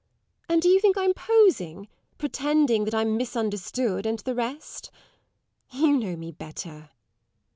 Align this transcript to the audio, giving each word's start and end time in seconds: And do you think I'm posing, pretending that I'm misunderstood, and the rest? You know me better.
And 0.49 0.63
do 0.63 0.67
you 0.67 0.79
think 0.79 0.97
I'm 0.97 1.13
posing, 1.13 1.87
pretending 2.17 2.85
that 2.85 2.95
I'm 2.95 3.17
misunderstood, 3.17 4.07
and 4.07 4.17
the 4.17 4.33
rest? 4.33 4.89
You 5.69 5.95
know 5.95 6.15
me 6.15 6.31
better. 6.31 6.89